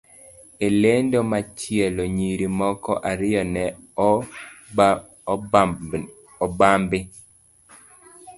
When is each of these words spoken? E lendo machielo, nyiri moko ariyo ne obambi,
E 0.65 0.67
lendo 0.81 1.19
machielo, 1.31 2.03
nyiri 2.17 2.47
moko 2.59 2.91
ariyo 3.11 3.43
ne 3.53 3.65
obambi, 6.51 6.99